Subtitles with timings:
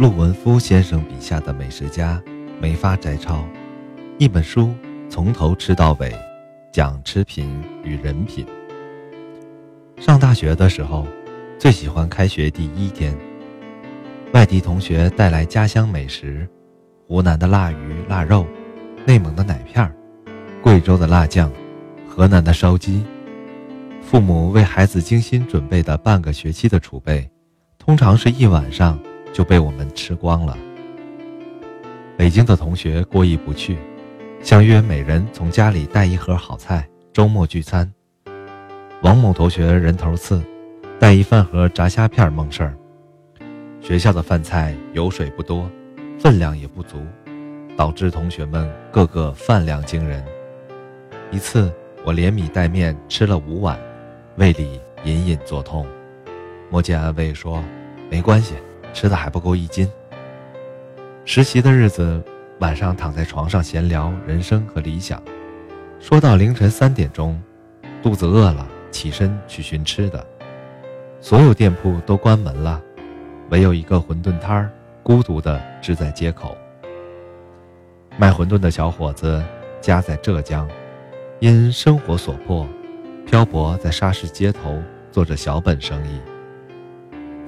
[0.00, 2.18] 陆文夫先生笔下的美食家，
[2.58, 3.44] 没法摘抄。
[4.16, 4.74] 一本书
[5.10, 6.10] 从头吃到尾，
[6.72, 8.46] 讲吃品与人品。
[9.98, 11.06] 上大学的时候，
[11.58, 13.14] 最喜欢开学第一天，
[14.32, 16.48] 外地同学带来家乡美食：
[17.06, 18.46] 湖南的腊鱼、腊肉，
[19.04, 19.94] 内蒙的奶片
[20.62, 21.52] 贵州的辣酱，
[22.08, 23.04] 河南的烧鸡。
[24.00, 27.30] 父母为孩子精心准备的半个学期的储备，
[27.76, 28.98] 通常是一晚上
[29.32, 30.56] 就被我们吃光了。
[32.16, 33.78] 北京的同学过意不去，
[34.42, 37.90] 相约每人从家里带一盒好菜，周末聚餐。
[39.02, 40.42] 王某同学人头次，
[40.98, 42.76] 带一饭盒炸虾片梦事儿。
[43.80, 45.70] 学校的饭菜油水不多，
[46.18, 46.98] 分量也不足，
[47.76, 50.22] 导致同学们个个饭量惊人。
[51.30, 51.72] 一次，
[52.04, 53.78] 我连米带面吃了五碗。
[54.36, 55.86] 胃里隐隐作痛，
[56.70, 57.62] 莫见安慰说
[58.10, 58.54] ：“没关系，
[58.92, 59.90] 吃的还不够一斤。”
[61.24, 62.22] 实习的日子，
[62.58, 65.22] 晚上躺在床上闲聊人生和理想，
[66.00, 67.40] 说到凌晨三点钟，
[68.02, 70.26] 肚子饿了，起身去寻吃的。
[71.20, 72.80] 所有店铺都关门了，
[73.50, 74.70] 唯有一个馄饨摊儿
[75.02, 76.56] 孤独地支在街口。
[78.16, 79.42] 卖馄饨的小伙子
[79.80, 80.68] 家在浙江，
[81.38, 82.66] 因生活所迫。
[83.26, 86.20] 漂泊在沙市街头做着小本生意。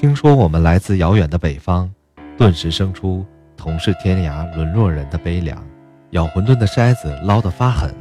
[0.00, 1.92] 听说我们来自遥远的北方，
[2.36, 5.60] 顿时生出同是天涯沦落人的悲凉。
[6.10, 7.92] 舀馄饨的筛子捞得发狠，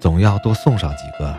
[0.00, 1.36] 总要多送上几个。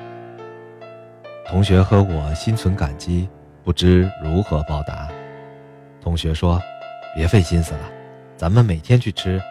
[1.47, 3.27] 同学和我心存感激，
[3.63, 5.07] 不知如何报答。
[5.99, 6.61] 同学说
[7.17, 7.89] ：“别费心思了，
[8.37, 9.41] 咱们每天去吃，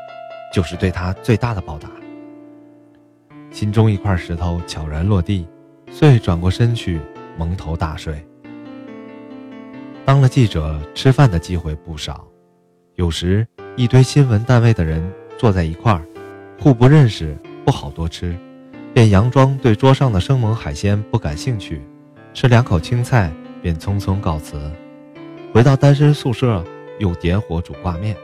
[0.53, 1.91] 就是对他最大的报答。”
[3.51, 5.49] 心中一块石头悄然落地。
[5.91, 7.01] 遂转过身去，
[7.37, 8.25] 蒙头大睡。
[10.07, 12.27] 当了记者，吃饭的机会不少，
[12.97, 15.03] 有时一堆新闻单位的人
[15.39, 16.05] 坐在一块儿，
[16.61, 17.35] 互不认识，
[17.65, 18.37] 不好多吃，
[18.93, 21.81] 便佯装对桌上的生猛海鲜不感兴趣，
[22.35, 23.33] 吃两口青菜
[23.63, 24.71] 便匆匆告辞。
[25.55, 26.63] 回到单身宿舍，
[26.99, 28.15] 又点火煮挂面。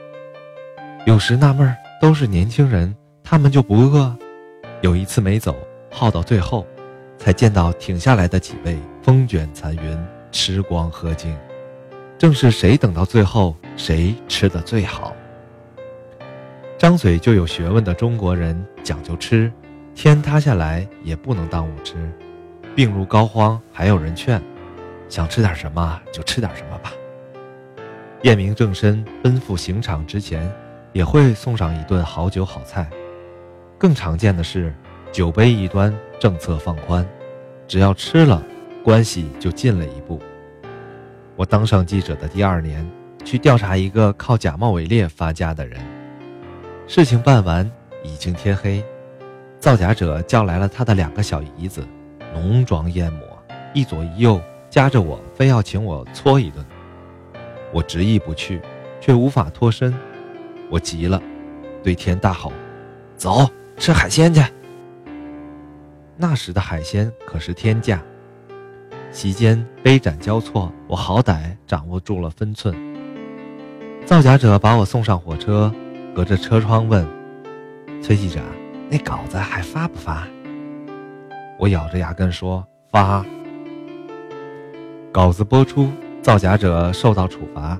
[1.06, 4.14] 有时纳闷，都是年轻人，他们就不饿？
[4.82, 5.56] 有一次没走，
[5.90, 6.66] 耗到最后。
[7.16, 11.36] 才见到挺下来的几位，风卷残云，吃光喝尽。
[12.20, 15.16] 正是谁等到最后，谁吃的最好。
[16.76, 19.50] 张嘴就有学问的中国人讲究吃，
[19.94, 21.96] 天塌下来也不能耽误吃。
[22.76, 24.38] 病入膏肓还有人劝，
[25.08, 26.92] 想吃点什么就吃点什么吧。
[28.24, 30.46] 验明正身，奔赴刑场之前，
[30.92, 32.86] 也会送上一顿好酒好菜。
[33.78, 34.74] 更常见的是。
[35.10, 37.04] 酒杯一端，政策放宽，
[37.66, 38.40] 只要吃了，
[38.84, 40.20] 关系就近了一步。
[41.40, 42.86] 我当上记者的第二年，
[43.24, 45.80] 去调查一个靠假冒伪劣发家的人。
[46.86, 47.64] 事情办完，
[48.04, 48.84] 已经天黑，
[49.58, 51.82] 造假者叫来了他的两个小姨子，
[52.34, 53.22] 浓妆艳抹，
[53.72, 56.62] 一左一右夹着我，非要请我搓一顿。
[57.72, 58.60] 我执意不去，
[59.00, 59.94] 却无法脱身。
[60.68, 61.22] 我急了，
[61.82, 62.52] 对天大吼
[63.16, 63.48] ：“走，
[63.78, 64.44] 吃海鲜去！”
[66.18, 68.02] 那时的海鲜可是天价，
[69.12, 72.74] 席间杯盏交错，我好歹掌握住了分寸。
[74.06, 75.72] 造假者把我送上火车，
[76.14, 77.04] 隔着车窗问
[78.00, 78.40] ：“崔记者，
[78.88, 80.26] 那稿子还发不发？”
[81.58, 83.24] 我咬着牙根说：“发。”
[85.12, 85.90] 稿子播出，
[86.22, 87.78] 造假者受到处罚，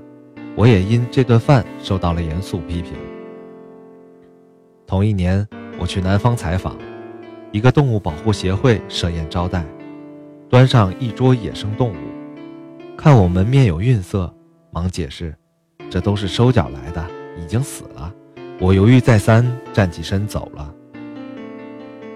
[0.55, 2.93] 我也因这顿饭受到了严肃批评。
[4.85, 5.47] 同一年，
[5.79, 6.75] 我去南方采访。
[7.53, 9.65] 一个动物保护协会设宴招待，
[10.51, 11.95] 端上一桌野生动物，
[12.97, 14.35] 看我们面有愠色，
[14.69, 15.33] 忙解释
[15.89, 17.01] ：“这都是收缴来的，
[17.41, 18.13] 已经死了。”
[18.59, 20.75] 我犹豫再三，站起身走了。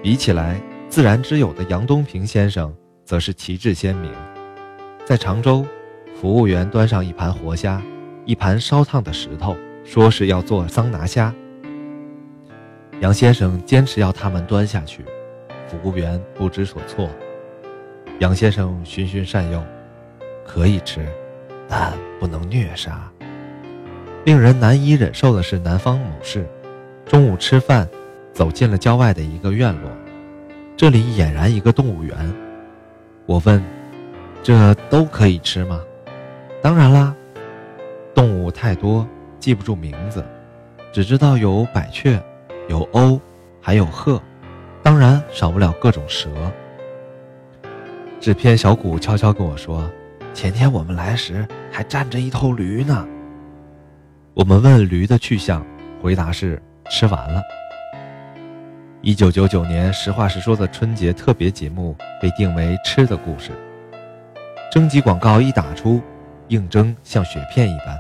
[0.04, 2.76] 比起来，自然之友的杨东平先生
[3.06, 4.12] 则是旗帜鲜明。
[5.06, 5.66] 在常州，
[6.20, 7.82] 服务员端上一盘活虾，
[8.26, 9.56] 一盘烧烫的石头，
[9.86, 11.34] 说是要做桑拿虾。
[13.00, 15.06] 杨先生坚持要他们端下去。
[15.68, 17.10] 服务员不知所措，
[18.20, 19.62] 杨先生循循善诱，
[20.46, 21.06] 可以吃，
[21.68, 23.12] 但不能虐杀。
[24.24, 26.48] 令人难以忍受的是，南方某市，
[27.06, 27.88] 中午吃饭，
[28.32, 29.92] 走进了郊外的一个院落，
[30.78, 32.16] 这里俨然一个动物园。
[33.26, 33.62] 我问
[34.42, 35.82] ：“这都可以吃吗
[36.64, 37.14] ？”“当然啦。”
[38.16, 39.06] 动物太多，
[39.40, 40.24] 记不住名字，
[40.94, 42.18] 只知道有百雀，
[42.70, 43.20] 有鸥，
[43.60, 44.22] 还有鹤。
[44.82, 46.30] 当然少不了各种蛇。
[48.26, 49.88] 制片小谷悄悄跟我说
[50.34, 53.08] ：“前天我们来时还站着一头驴呢。”
[54.34, 55.64] 我们问驴的去向，
[56.02, 57.40] 回答是吃完了。
[59.02, 63.52] 一九九九年，实话实说的春节特别节目被定为吃的故事。
[64.72, 66.02] 征集广告一打出，
[66.48, 67.96] 应征像雪片一般。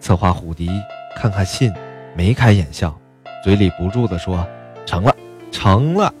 [0.00, 0.68] 策划虎迪
[1.14, 1.72] 看看信，
[2.16, 2.92] 眉开眼笑，
[3.44, 4.44] 嘴里不住地说
[4.84, 5.14] ：“成了，
[5.52, 6.12] 成了。”